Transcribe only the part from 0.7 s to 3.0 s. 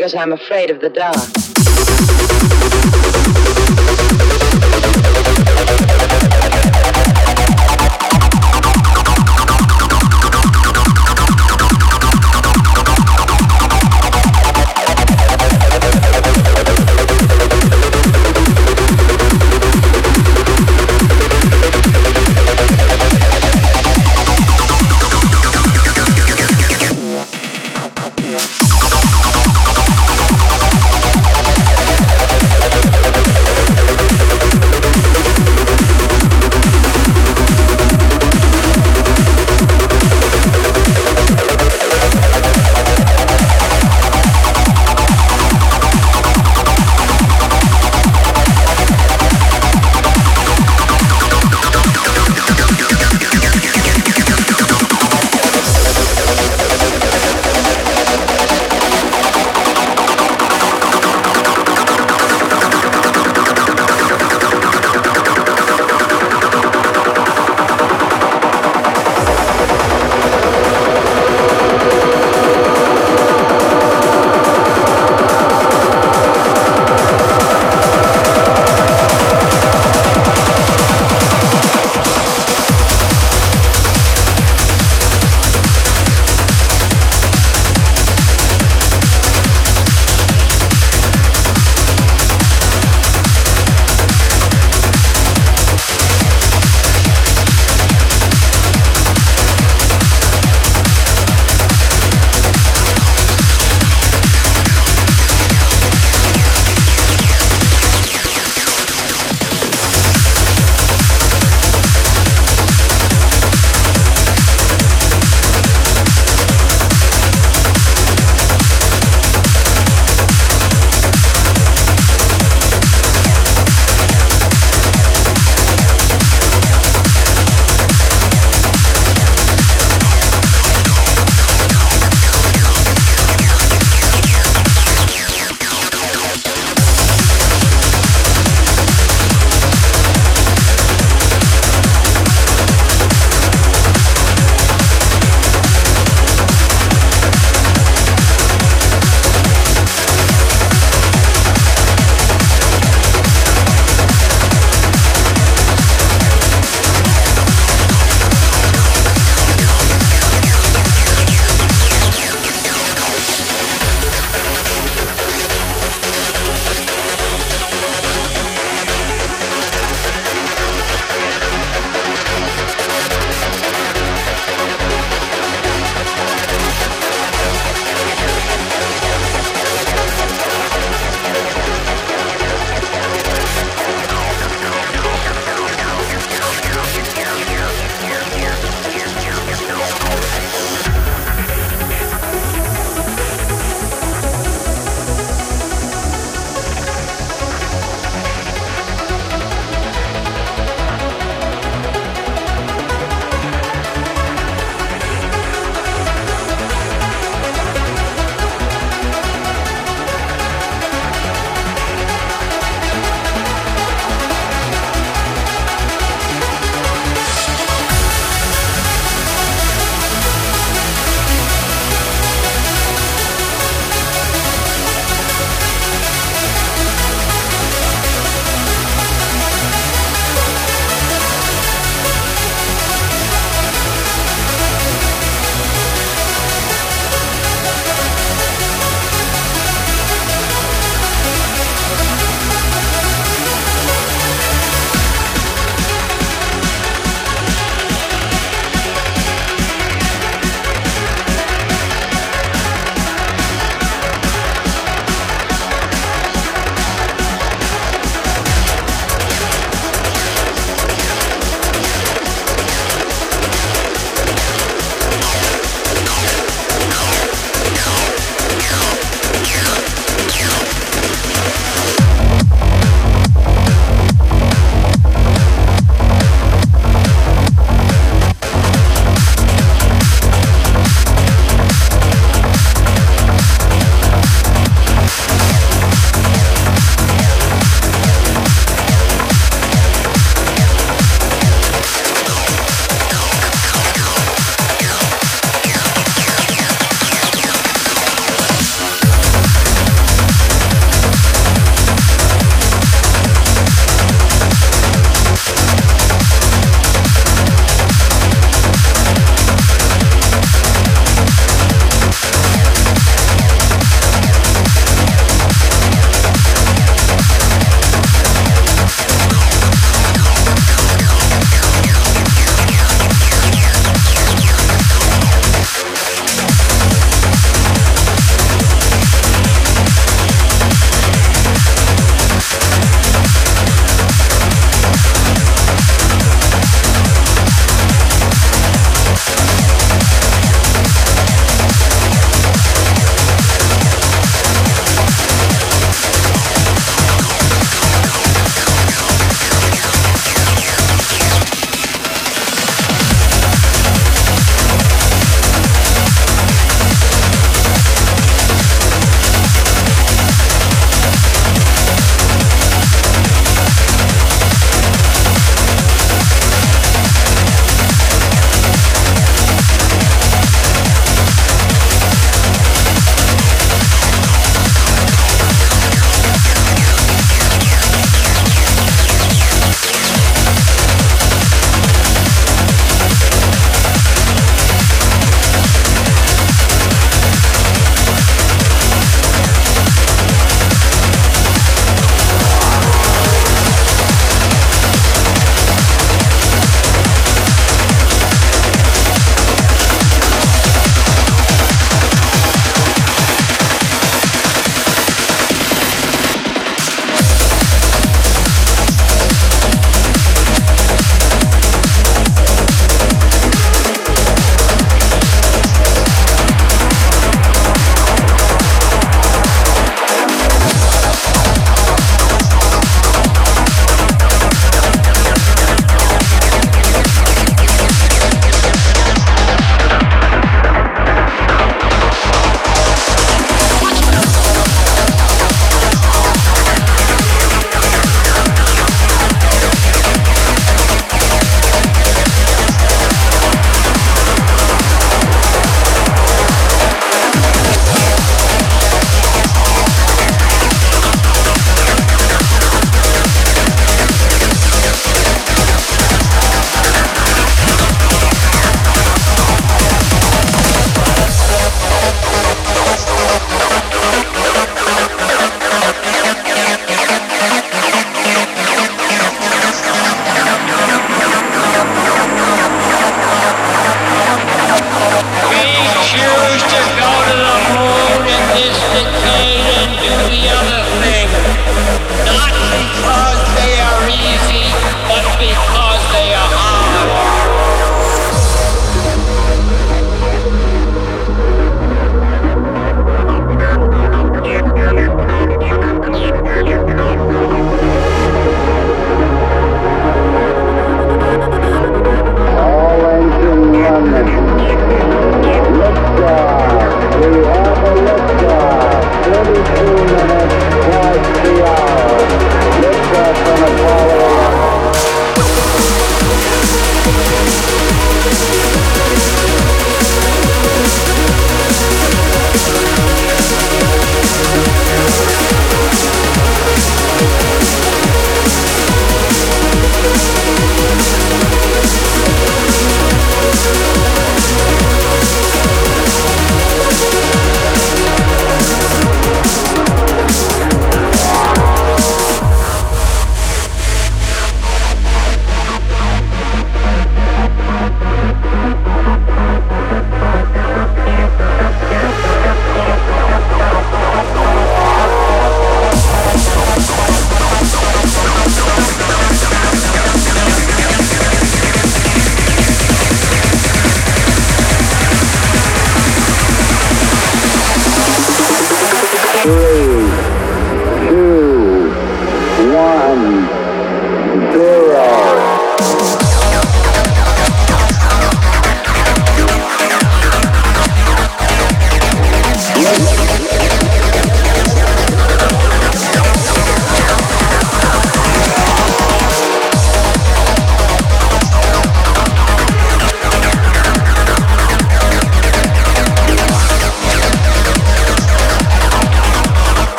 of the dark.